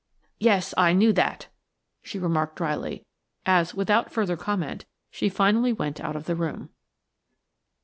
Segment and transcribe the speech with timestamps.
[0.39, 0.73] "Yes!
[0.77, 1.49] I knew that,"
[2.01, 3.05] she remarked dryly,
[3.45, 6.71] as, without further comment, she finally went out of the room.